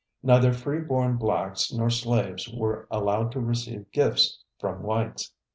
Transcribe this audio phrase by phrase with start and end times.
[0.23, 5.31] Neither free born blacks nor slaves were allowed to receive gifts from whites.